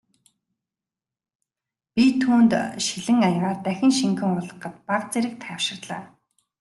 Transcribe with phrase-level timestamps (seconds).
[1.95, 2.51] Би түүнд
[2.85, 6.03] шилэн аягаар дахин шингэн уулгахад бага зэрэг тайвширлаа.